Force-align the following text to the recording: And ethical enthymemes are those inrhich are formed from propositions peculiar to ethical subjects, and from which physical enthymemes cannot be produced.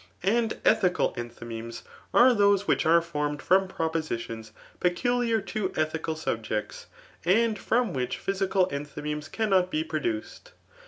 And 0.23 0.59
ethical 0.65 1.13
enthymemes 1.13 1.83
are 2.11 2.33
those 2.33 2.63
inrhich 2.63 2.87
are 2.87 3.03
formed 3.03 3.39
from 3.39 3.67
propositions 3.67 4.51
peculiar 4.79 5.39
to 5.41 5.71
ethical 5.75 6.15
subjects, 6.15 6.87
and 7.23 7.59
from 7.59 7.93
which 7.93 8.17
physical 8.17 8.65
enthymemes 8.69 9.31
cannot 9.31 9.69
be 9.69 9.83
produced. 9.83 10.53